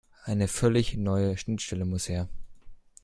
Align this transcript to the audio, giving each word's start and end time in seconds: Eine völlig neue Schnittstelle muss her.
Eine 0.25 0.47
völlig 0.47 0.97
neue 0.97 1.37
Schnittstelle 1.37 1.85
muss 1.85 2.09
her. 2.09 2.27